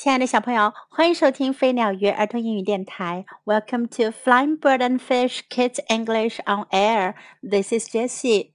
[0.00, 3.24] 亲爱的小朋友，欢迎收听飞鸟鱼儿童英语电台。
[3.44, 7.14] Welcome to Flying Bird and Fish Kids English on Air.
[7.42, 8.52] This is Jessie.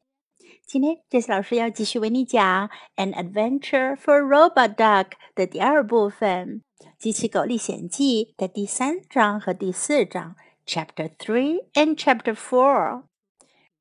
[0.65, 6.61] 今天，Jessie 老师要继续为你讲《An Adventure for Robot Dog》的第二部分，《
[6.97, 10.35] 机器狗历险记》的第三章和第四章，
[10.65, 13.03] Chapter Three and Chapter Four.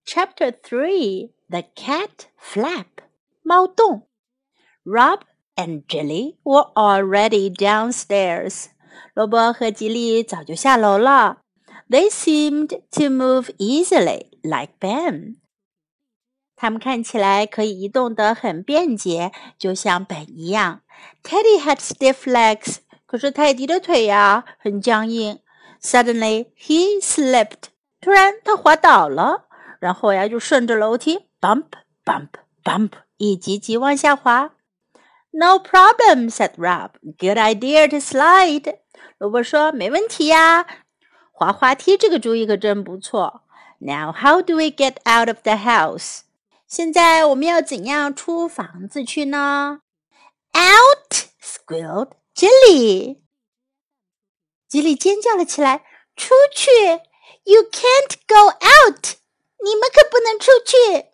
[0.06, 2.86] Chapter Three: The Cat Flap.
[3.42, 4.08] 猫洞。
[4.82, 5.20] Rob
[5.55, 8.65] and Jilly were already downstairs.
[9.13, 11.39] 罗伯和吉利早就下楼了。
[11.89, 15.35] They seemed to move easily, like Ben.
[16.55, 20.81] 他们看起来可以移动得很便捷，就像本一样。
[21.23, 25.39] Teddy had stiff legs，可是泰迪的腿呀、啊、很僵硬。
[25.81, 27.69] Suddenly he slipped，
[28.01, 29.45] 突然他滑倒了，
[29.79, 31.65] 然后呀就顺着楼梯 bump
[32.03, 32.29] bump
[32.63, 34.53] bump 一级级往下滑。
[35.34, 36.92] no problem, said Rob.
[37.18, 38.78] Good idea to slide.
[39.18, 40.66] 罗伯说：“没问题呀，
[41.30, 43.42] 滑滑梯这个主意可真不错。”
[43.80, 46.20] Now, how do we get out of the house?
[46.66, 49.80] 现在我们要怎样出房子去呢？
[50.52, 51.28] Out!
[51.42, 53.18] squealed Jilly.
[54.68, 55.82] 吉利尖叫了起来：“
[56.16, 56.70] 出去！
[57.44, 59.16] You can't go out!
[59.64, 61.06] 你们可不能出去！”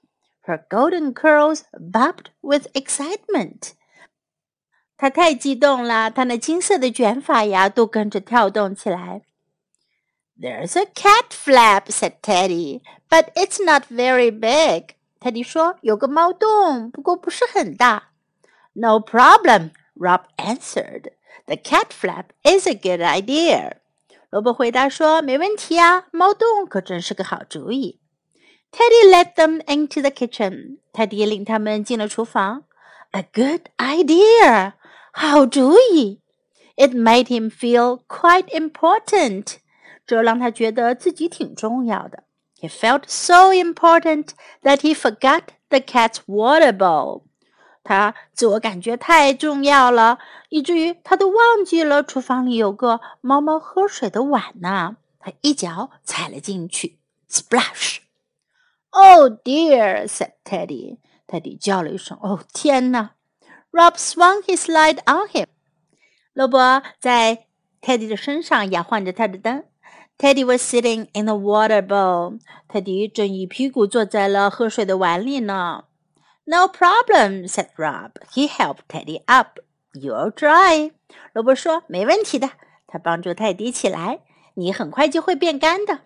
[0.45, 3.73] Her golden curls bobbed with excitement.
[5.01, 9.23] 他太激动了，他那金色的卷发呀都跟着跳动起来。
[10.41, 18.11] There's a cat flap," said Teddy, "but it's not very big." 泰迪说：“有个猫洞，不过不是很大。”
[18.75, 21.13] No problem, Rob answered.
[21.47, 23.77] The cat flap is a good idea.
[24.31, 28.01] 罗伯回答说：“没问题啊，猫洞可真是个好主意。”
[28.73, 30.79] Teddy led them into the kitchen.
[30.93, 32.65] 泰迪领他们进了厨房。
[33.13, 34.75] A good idea.
[35.12, 36.22] 好主意
[36.76, 39.58] ！It made him feel quite important，
[40.06, 42.24] 这让他觉得自己挺重要的。
[42.60, 44.30] He felt so important
[44.62, 47.24] that he forgot the cat's water bowl。
[47.84, 50.20] 他自我感觉太重要了，
[50.50, 54.98] 以至于他都忘记了厨房里有个猫猫喝水的碗呢。
[55.20, 61.00] 他一脚踩了进去，splash！Oh dear，said Teddy。
[61.28, 63.12] Teddy 叫了一声：“哦，天哪！”
[63.72, 65.48] Rob swung his light on him。
[66.34, 67.46] 罗伯在
[67.82, 69.64] Teddy 的身上摇晃着他的灯。
[70.18, 72.40] Teddy was sitting in the water bowl。
[72.68, 75.86] 泰迪正一屁股坐在了喝水的碗里呢。
[76.44, 78.12] No problem, said Rob.
[78.32, 79.60] He helped Teddy up.
[79.94, 80.92] You're dry.
[81.34, 82.52] 罗伯说：“没问题的。”
[82.88, 84.20] 他帮助泰迪起来。
[84.56, 86.02] 你很快就会变干的。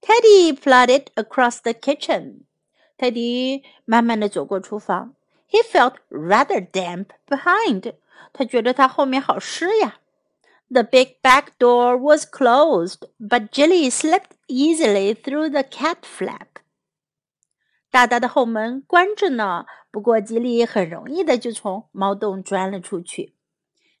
[0.00, 2.42] Teddy plodded across the kitchen。
[2.96, 5.14] 泰迪慢慢的走过厨房。
[5.49, 7.93] he felt rather damp behind.
[8.31, 9.99] 他觉得他后面好湿呀。
[10.69, 16.47] The big back door was closed, but Jilly slipped easily through the cat flap.
[17.91, 23.35] 大大的后门关着呢，不过吉利很容易的就从猫洞钻了出去。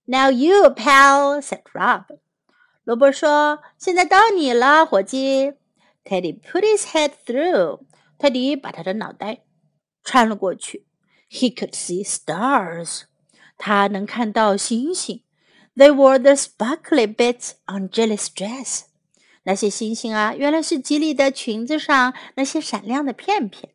[0.05, 2.05] Now you, pal, said Rob.
[2.83, 5.53] 罗伯说：“现在到你了，伙计。”
[6.03, 7.81] Teddy put his head through.
[8.17, 9.43] 泰迪把他的脑袋
[10.03, 10.85] 穿了过去。
[11.30, 13.02] he could see stars.
[13.56, 15.22] 他能看到星星。
[15.76, 18.82] They were the sparkly bits on Jilly's dress.
[19.44, 23.72] 那些星星啊，原来是吉利的裙子上那些闪亮的片片。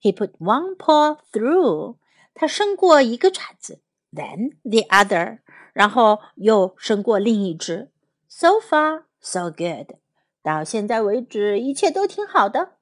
[0.00, 1.96] He put one paw through.
[2.34, 3.80] 他伸过一个爪子
[4.12, 5.38] ，then the other，
[5.72, 7.90] 然后又伸过另一只。
[8.28, 9.96] So far, so good.
[10.42, 12.72] 到现在为止，一切都挺好的。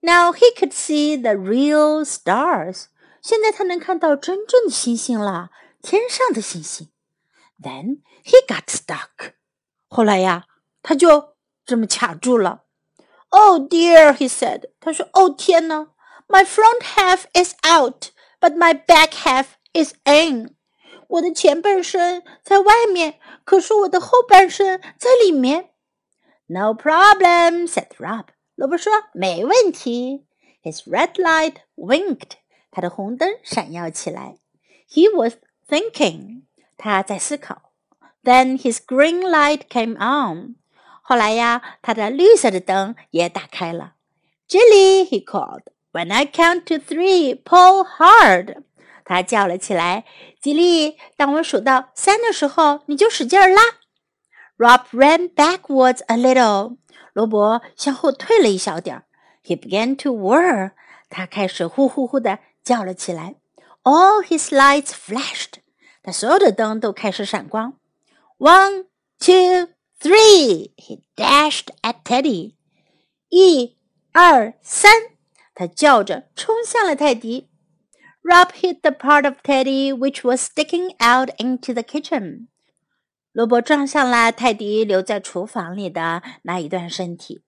[0.00, 2.84] Now he could see the real stars.
[3.21, 5.49] 现在他能看到真正的星星了，
[5.81, 6.89] 天上的星星。
[7.61, 9.33] Then he got stuck。
[9.87, 10.45] 后来呀，
[10.83, 11.35] 他就
[11.65, 12.63] 这么卡住了。
[13.29, 14.69] Oh dear, he said。
[14.79, 15.87] 他说：“哦天哪，
[16.27, 20.55] My front half is out, but my back half is in。
[21.07, 25.71] 我的前半身在外面，可是我的后半身在里面。”
[26.47, 28.25] No problem, said Rob。
[28.55, 30.27] 罗伯说：“没问题。”
[30.63, 32.31] His red light winked
[32.70, 34.36] 他的红灯闪耀起来。
[34.88, 35.34] He was
[35.68, 36.42] thinking，
[36.76, 37.72] 他在思考。
[38.22, 40.56] Then his green light came on。
[41.02, 43.94] 后来呀，他的绿色的灯也打开了。
[44.48, 48.62] Jilly，he called，When I count to three，pull hard。
[49.04, 50.04] 他叫了起来
[50.40, 53.62] ：“吉利，当我数到三的时候，你就使劲儿拉。”
[54.56, 56.76] Rob ran backwards a little。
[57.12, 59.04] 罗伯向后退了一小点儿。
[59.42, 60.72] He began to whir。
[61.08, 62.38] 他开始呼呼呼的
[62.69, 63.35] 叫了起来。
[63.83, 65.59] All his lights flashed，
[66.01, 67.79] 他所有的灯都开始闪光。
[68.37, 68.85] One,
[69.19, 69.69] two,
[69.99, 70.73] three!
[70.75, 72.55] He dashed at Teddy.
[73.29, 73.77] 一、
[74.11, 74.91] 二、三！
[75.53, 77.49] 他叫着冲向了泰迪。
[78.23, 82.47] Rob hit the part of Teddy which was sticking out into the kitchen.
[83.31, 87.43] 罗伯撞上了泰迪留在厨房里的那一段身体。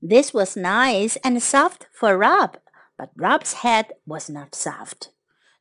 [0.00, 2.54] This was nice and soft for Rob,
[2.97, 5.11] but Rob's head was not soft。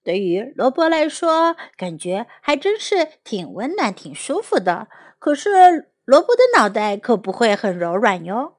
[0.02, 4.88] 对于罗伯来说，感觉还真是挺温暖、挺舒服的。
[5.18, 8.58] 可是罗伯的脑袋可不会很柔软哟。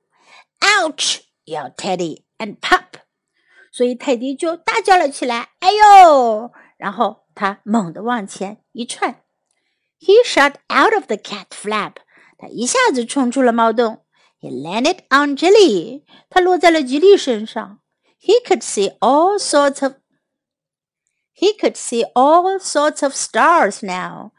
[0.59, 2.81] Ouch！yelled Teddy and pop.
[2.81, 2.83] pop。
[3.71, 9.21] 所以泰迪就大叫了起来：“哎呦！”然后他猛地往前一窜
[9.99, 11.91] ，He shot out of the cat flap.
[11.91, 11.93] flap。
[12.37, 14.03] 他一下子冲出了猫洞。
[14.39, 16.03] He landed on Jilly.
[16.29, 17.79] 他落在了吉利身上。
[18.18, 19.96] He could see all sorts of
[21.34, 24.30] he could see all sorts of stars now.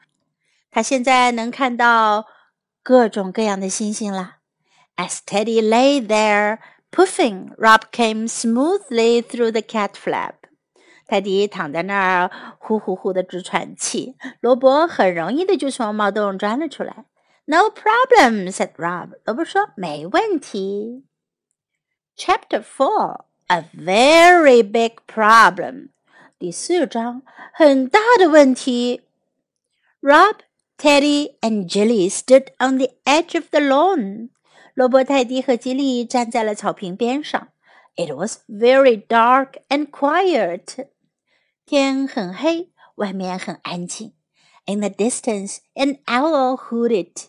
[0.71, 2.25] 他现在能看到
[2.81, 4.37] 各种各样的星星了。
[4.95, 6.59] As Teddy lay there
[6.91, 10.35] puffing, Rob came smoothly through the cat flap.
[11.05, 17.05] 泰迪躺在那儿呼呼呼的直喘气，罗伯很容易的就从猫洞钻了出来。
[17.45, 19.09] No problem, said Rob.
[19.25, 21.05] 罗伯说没问题。
[22.15, 25.89] Chapter Four: A very big problem.
[26.39, 27.21] 第四章
[27.53, 29.01] 很大的问题。
[30.01, 30.37] Rob,
[30.77, 34.29] Teddy, and Jilly stood on the edge of the lawn.
[34.73, 37.49] 罗伯、泰迪和吉利站在了草坪边上。
[37.95, 40.87] It was very dark and quiet.
[41.65, 44.13] 天很黑，外面很安静。
[44.65, 47.27] In the distance, an owl hooted.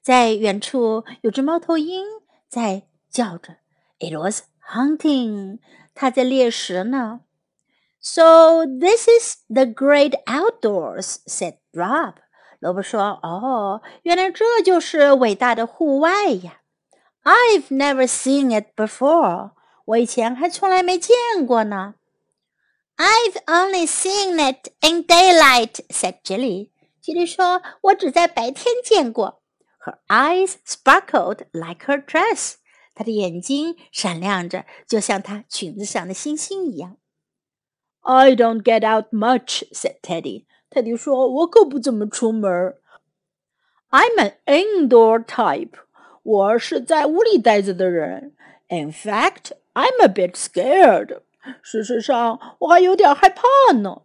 [0.00, 2.04] 在远处有只猫头鹰
[2.48, 3.56] 在叫着。
[3.98, 4.42] It was
[4.72, 5.58] hunting.
[5.94, 7.20] 它在猎食呢。
[8.08, 12.14] so this is the great outdoors," said Rob.
[12.60, 16.60] 罗伯说：“哦，原来这就是伟大的户外呀！
[17.24, 19.50] I've never seen it before.
[19.86, 21.96] 我以前还从来没见过呢。”
[22.96, 26.70] I've only seen it in daylight," said Jilly.
[27.00, 29.42] 吉利说：“我只在白天见过。”
[29.84, 32.54] Her eyes sparkled like her dress.
[32.94, 36.96] 她的眼睛闪亮着，就像她裙子上的星星一样。
[38.00, 40.46] I don't get out much," said Teddy.
[40.70, 42.50] 泰迪说：“我可不怎么出门。
[43.90, 45.72] I'm an indoor type.
[46.22, 48.34] 我是在屋里待着的人。
[48.68, 51.20] In fact, I'm a bit scared.
[51.62, 53.42] 事实上，我还有点害怕
[53.72, 54.02] 呢。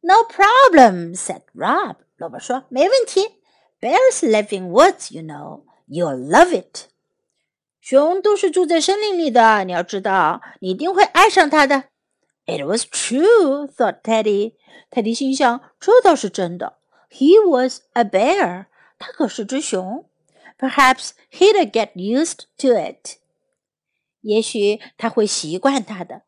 [0.00, 1.96] No problem," said Rob.
[2.16, 3.36] 萝卜说：“没问题。
[3.80, 5.62] Bears live in woods, you know.
[5.88, 6.88] You'll love it."
[7.89, 11.85] 熊都是住在森林里的，你要知道，你一定会爱上它的。
[12.45, 14.55] it was true, thought Teddy.
[14.89, 16.79] 泰迪心想，这倒是真的。
[17.09, 18.65] He was a bear.
[18.99, 20.03] 他可是只熊。
[20.59, 23.19] Perhaps he'd get used to it.
[24.19, 26.23] 也许他会习惯它的。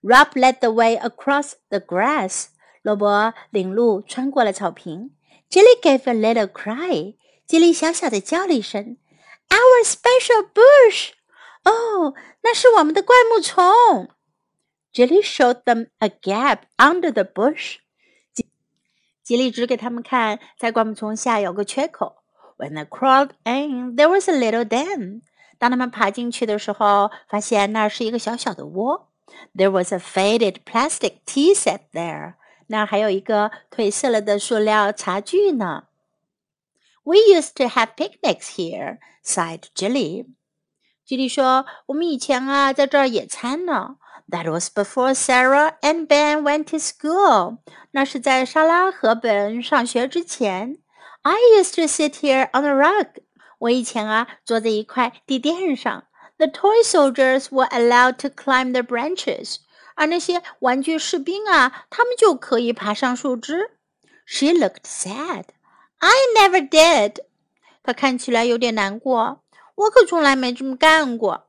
[0.00, 2.46] Rob led the way across the grass.
[2.80, 5.10] 罗伯领路穿过了草坪。
[5.50, 7.16] Jilly gave a little cry.
[7.46, 8.96] 吉利小小的叫了一声。
[9.52, 11.10] Our special bush.
[11.64, 14.08] Oh, 那是我们的灌木丛。
[14.94, 17.76] Jilly showed them a gap under the bush.
[19.22, 22.22] 吉利指给他们看，在灌木丛下有个缺口。
[22.56, 25.20] When they crawled in, there was a little den.
[25.58, 29.10] 当他们爬进去的时候，发现那是一个小小的窝。
[29.54, 32.34] There was a faded plastic tea set there.
[32.68, 35.84] 那还有一个褪色了的塑料茶具呢。
[37.03, 40.25] We used to have picnics here, sighed Jilly.
[41.05, 43.97] 吉利说：“我们以前啊，在这儿野餐呢。”
[44.29, 47.59] That was before Sarah and Ben went to school.
[47.91, 50.79] 那是在莎拉和本上学之前。
[51.21, 53.07] I used to sit here on a rug.
[53.59, 56.03] 我以前啊坐在一块地垫上。
[56.35, 59.59] The toy soldiers were allowed to climb the branches.
[59.95, 63.71] 而那些玩具士兵啊，他们就可以爬上树枝。
[64.25, 65.45] She looked sad.
[66.02, 67.18] I never did.
[67.84, 69.44] 他看起来有点难过。
[69.76, 71.48] 我可从来没这么干过。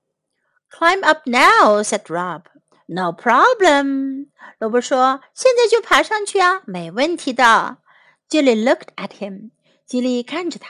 [0.70, 2.44] Climb up now, said Rob.
[2.86, 4.28] No problem，
[4.60, 7.78] 萝卜说：“现在就爬上去啊，没问题的。”
[8.30, 9.50] Jilly looked at him，
[9.88, 10.70] 吉利看着他。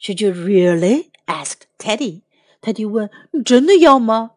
[0.00, 1.10] Should you really?
[1.26, 2.22] asked Teddy.
[2.62, 4.32] Teddy 问：“你真的要吗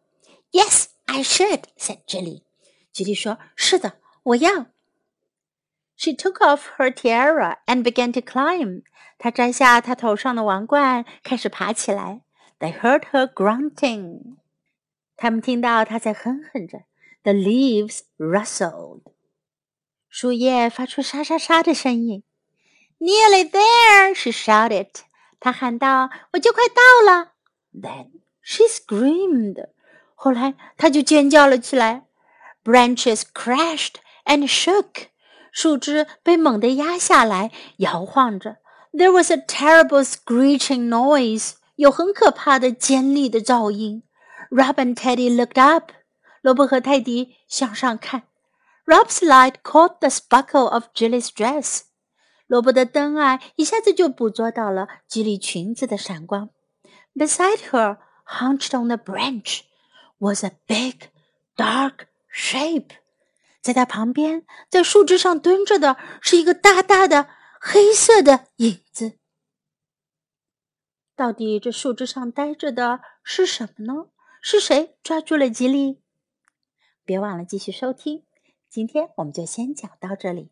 [0.51, 2.41] ？”Yes, I should, said Jilly.
[2.91, 4.65] 吉利说：“是的，我要。”
[5.96, 8.82] She took off her tiara and began to climb.
[9.18, 12.22] 她摘下她头上的王冠，开始爬起来。
[12.60, 14.36] They heard her grunting.
[15.16, 16.82] 他们听到她在哼哼着。
[17.24, 19.02] The leaves rustled.
[20.08, 22.22] 树叶发出沙沙沙的声音。
[23.00, 24.88] Nearly there, she shouted.
[25.40, 27.32] 她喊道：“我就快到了。”
[27.74, 29.68] Then she screamed.
[30.14, 32.06] 后来她就尖叫了起来。
[32.64, 35.08] Branches crashed and shook.
[35.53, 38.57] 树枝被猛地压下来，摇晃着。
[38.91, 41.53] There was a terrible screeching noise.
[41.75, 44.03] 有很可怕的尖利的噪音。
[44.49, 45.91] Rob and Teddy looked up.
[46.41, 48.23] 罗伯和泰迪向上看。
[48.85, 51.83] Rob's light caught the sparkle of Jilly's dress.
[52.47, 56.49] 罗伯的灯啊，一下子就捕捉到了吉莉裙子的闪光。
[57.15, 59.61] Beside her, hunched on the branch,
[60.17, 61.09] was a big,
[61.55, 62.89] dark shape.
[63.63, 67.29] 在它旁边，在树枝上蹲着的是一个大大的
[67.61, 69.13] 黑色的影子。
[71.15, 74.09] 到底这树枝上待着的是什么呢？
[74.41, 76.01] 是谁抓住了吉利？
[77.05, 78.25] 别忘了继续收听。
[78.69, 80.49] 今天我们就先讲到这里。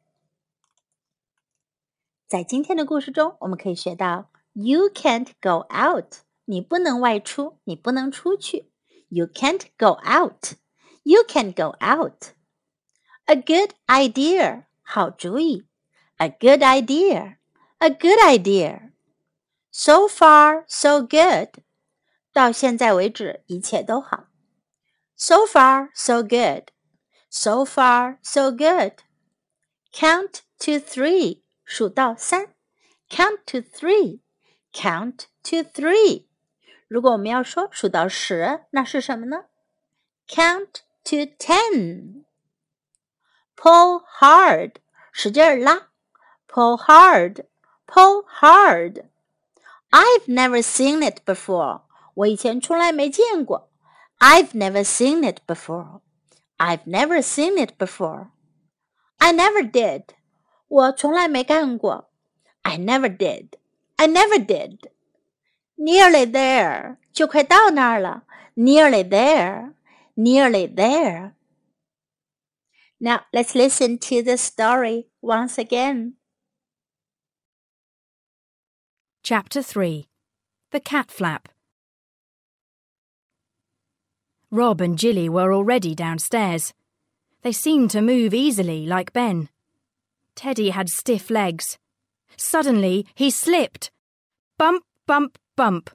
[2.27, 8.71] 在今天的故事中，我们可以学到：You can't go out，你不能外出，你不能出去。
[9.09, 12.35] You can't go out，You can't go out。
[13.30, 15.66] A good idea，好主意。
[16.16, 21.62] A good idea，A good idea。So far, so good。
[22.32, 24.28] 到现在为止，一切都好。
[25.16, 26.68] So far, so good.
[27.30, 29.02] So far, so good.
[29.92, 31.42] Count to three.
[31.64, 32.54] 数到三，
[33.10, 36.26] count to three，count to three。
[36.86, 39.46] 如果我们要说数到十，那是什么呢？
[40.28, 42.24] count to ten。
[43.60, 44.72] pull hard，
[45.12, 45.88] 使劲儿拉，
[46.48, 51.82] pull hard，pull hard。I've never seen it before，
[52.14, 53.70] 我以前从来没见过。
[54.18, 56.00] I've never seen it before.
[56.58, 58.28] I've never seen it before.
[59.18, 60.04] I never did.
[60.68, 62.10] 我从来没干过。
[62.62, 63.50] I never did.
[63.96, 64.78] I never did.
[65.76, 68.24] Nearly there，就快到那儿了。
[68.56, 69.72] Nearly there.
[70.14, 71.32] Nearly there.
[73.03, 76.17] Now let's listen to the story once again.
[79.23, 80.07] Chapter 3
[80.69, 81.49] The Cat Flap.
[84.51, 86.75] Rob and Jilly were already downstairs.
[87.41, 89.49] They seemed to move easily, like Ben.
[90.35, 91.79] Teddy had stiff legs.
[92.37, 93.89] Suddenly, he slipped.
[94.59, 95.89] Bump, bump, bump.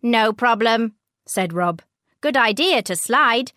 [0.00, 0.94] No problem,
[1.26, 1.82] said Rob.
[2.20, 3.50] Good idea to slide.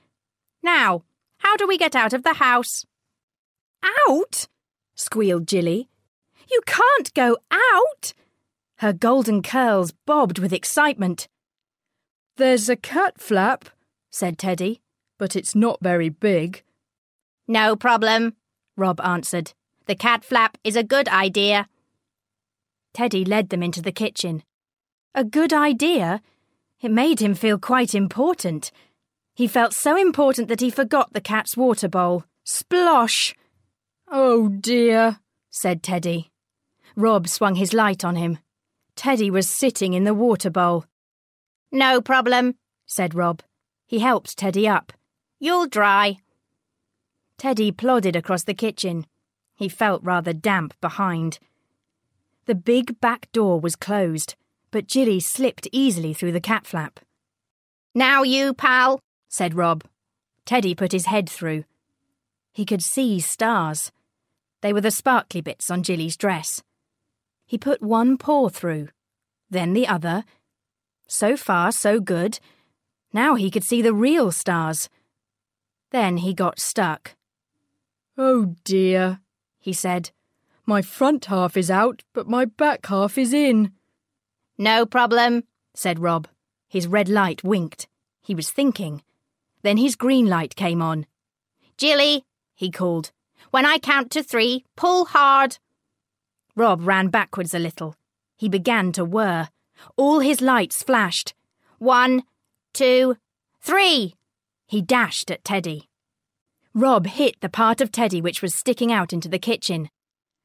[0.64, 1.04] Now,
[1.46, 2.86] how do we get out of the house?
[4.10, 4.48] Out?
[4.96, 5.88] squealed Jilly.
[6.50, 8.14] You can't go out!
[8.78, 11.28] Her golden curls bobbed with excitement.
[12.38, 13.70] There's a cat flap,
[14.10, 14.82] said Teddy,
[15.20, 16.64] but it's not very big.
[17.48, 18.34] No problem,
[18.76, 19.54] Rob answered.
[19.86, 21.70] The cat flap is a good idea.
[22.92, 24.42] Teddy led them into the kitchen.
[25.14, 26.22] A good idea?
[26.82, 28.72] It made him feel quite important.
[29.36, 32.24] He felt so important that he forgot the cat's water bowl.
[32.46, 33.34] Splosh!
[34.10, 36.32] Oh dear, said Teddy.
[36.96, 38.40] Rob swung his light on him.
[38.96, 40.86] Teddy was sitting in the water bowl.
[41.70, 43.42] No problem, said Rob.
[43.86, 44.94] He helped Teddy up.
[45.38, 46.18] You'll dry.
[47.38, 49.06] Teddy plodded across the kitchen.
[49.54, 51.40] He felt rather damp behind.
[52.46, 54.36] The big back door was closed,
[54.72, 57.02] but Jilly slipped easily through the cat flap.
[57.94, 59.84] Now you, pal, said Rob.
[60.46, 61.64] Teddy put his head through.
[62.54, 63.92] He could see stars.
[64.62, 66.64] They were the sparkly bits on Jilly's dress.
[67.46, 68.90] He put one paw through,
[69.50, 70.24] then the other.
[71.08, 72.40] So far, so good.
[73.14, 74.90] Now he could see the real stars.
[75.92, 77.16] Then he got stuck.
[78.18, 79.20] Oh dear,
[79.60, 80.12] he said.
[80.66, 83.72] My front half is out, but my back half is in.
[84.58, 85.44] No problem,
[85.76, 86.28] said Rob.
[86.68, 87.88] His red light winked.
[88.22, 89.04] He was thinking.
[89.66, 91.08] Then his green light came on.
[91.76, 93.12] Jilly, he called.
[93.50, 95.58] When I count to three, pull hard.
[96.56, 97.96] Rob ran backwards a little.
[98.38, 99.50] He began to whir.
[99.98, 101.34] All his lights flashed.
[101.80, 102.26] One,
[102.76, 103.18] two,
[103.60, 104.14] three!
[104.68, 105.90] He dashed at Teddy.
[106.76, 109.90] Rob hit the part of Teddy which was sticking out into the kitchen.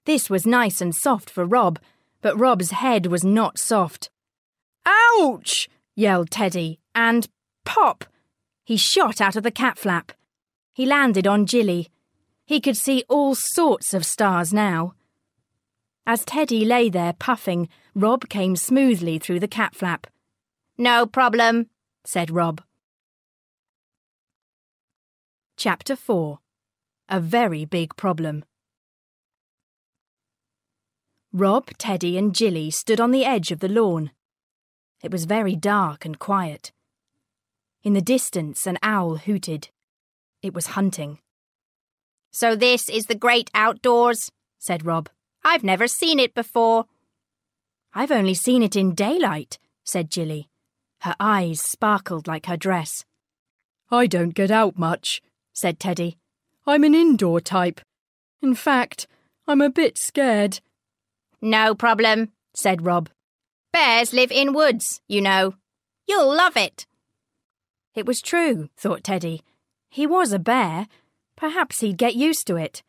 [0.07, 1.79] This was nice and soft for Rob,
[2.23, 4.09] but Rob's head was not soft.
[4.87, 5.69] Ouch!
[5.95, 7.29] yelled Teddy, and
[7.67, 8.07] pop!
[8.71, 10.13] He shot out of the cat flap.
[10.73, 11.89] He landed on Jilly.
[12.47, 14.95] He could see all sorts of stars now.
[16.07, 20.07] As Teddy lay there puffing, Rob came smoothly through the cat flap.
[20.79, 21.69] No problem,
[22.05, 22.63] said Rob.
[25.57, 26.39] Chapter 4
[27.09, 28.45] A Very Big Problem.
[31.33, 34.13] Rob, Teddy, and Jilly stood on the edge of the lawn.
[35.03, 36.71] It was very dark and quiet.
[37.83, 39.69] In the distance, an owl hooted.
[40.43, 41.19] It was hunting.
[42.31, 45.09] So this is the great outdoors, said Rob.
[45.43, 46.85] I've never seen it before.
[47.95, 50.49] I've only seen it in daylight, said Jilly.
[51.01, 53.05] Her eyes sparkled like her dress.
[53.91, 55.23] I don't get out much,
[55.55, 56.19] said Teddy.
[56.67, 57.81] I'm an indoor type.
[58.43, 59.07] In fact,
[59.49, 60.61] I'm a bit scared.
[61.41, 63.09] No problem, said Rob.
[63.73, 65.55] Bears live in woods, you know.
[66.07, 66.87] You'll love it.
[67.95, 69.43] It was true, thought Teddy.
[69.89, 70.87] He was a bear.
[71.37, 72.83] Perhaps he'd get used to it.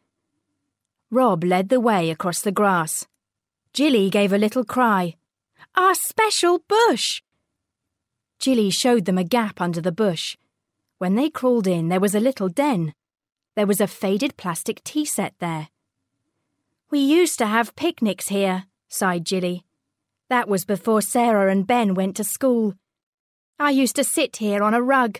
[1.09, 3.07] Rob led the way across the grass.
[3.73, 5.15] Jilly gave a little cry.
[5.75, 7.21] Our special bush!
[8.39, 10.37] Jilly showed them a gap under the bush.
[10.97, 12.93] When they crawled in, there was a little den.
[13.55, 15.69] There was a faded plastic tea set there.
[16.89, 19.65] We used to have picnics here, sighed Jilly.
[20.29, 22.75] That was before Sarah and Ben went to school.
[23.61, 25.19] I used to sit here on a rug.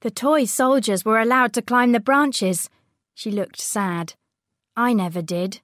[0.00, 2.68] The toy soldiers were allowed to climb the branches.
[3.14, 4.12] She looked sad.
[4.76, 5.62] I never did.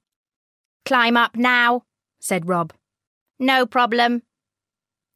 [0.87, 1.83] Climb up now,
[2.19, 2.73] said Rob.
[3.39, 4.23] No problem.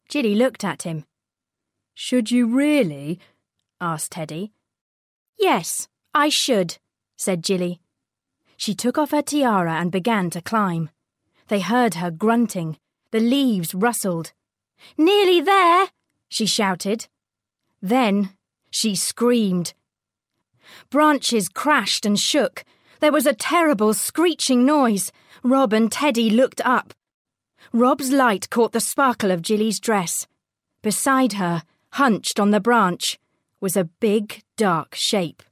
[0.07, 1.05] Jilly looked at him.
[1.95, 3.19] Should you really?
[3.81, 4.53] asked Teddy.
[5.39, 6.77] Yes, I should,
[7.17, 7.81] said Jilly.
[8.55, 10.91] She took off her tiara and began to climb.
[11.47, 12.77] They heard her grunting.
[13.09, 14.31] The leaves rustled.
[14.95, 15.87] Nearly there,
[16.33, 17.07] she shouted.
[17.79, 18.31] Then
[18.71, 19.73] she screamed.
[20.89, 22.65] Branches crashed and shook.
[23.01, 25.11] There was a terrible screeching noise.
[25.43, 26.95] Rob and Teddy looked up.
[27.71, 30.25] Rob's light caught the sparkle of Jilly's dress.
[30.81, 31.61] Beside her,
[31.91, 33.19] hunched on the branch,
[33.61, 35.43] was a big dark shape.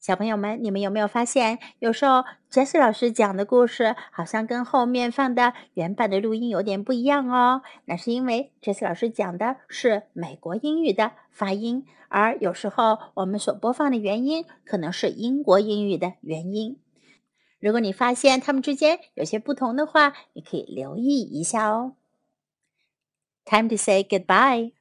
[0.00, 7.62] 小朋友们，你们有没有发现，有时候 Jesse 老师讲的故事好像跟后面放的原版的录音有点不一样哦？
[7.84, 16.78] 那是因为 Jesse 老师讲的是美国英语的发音，而有时候我们所播放的原因可能是英国英语的原因。
[17.58, 21.96] 如果你发现它们之间有些不同的话，你可以留意一下哦。
[23.44, 24.77] Time to say goodbye.